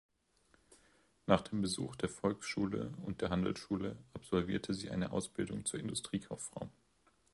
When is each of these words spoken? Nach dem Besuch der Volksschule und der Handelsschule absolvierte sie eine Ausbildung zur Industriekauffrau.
Nach 1.27 1.41
dem 1.43 1.61
Besuch 1.61 1.95
der 1.95 2.09
Volksschule 2.09 2.91
und 3.03 3.21
der 3.21 3.29
Handelsschule 3.29 3.97
absolvierte 4.15 4.73
sie 4.73 4.89
eine 4.89 5.11
Ausbildung 5.11 5.63
zur 5.63 5.79
Industriekauffrau. 5.79 6.71